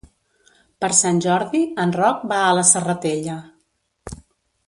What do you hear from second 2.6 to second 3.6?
la Serratella.